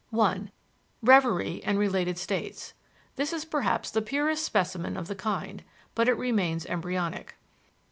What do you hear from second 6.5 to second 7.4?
embryonic.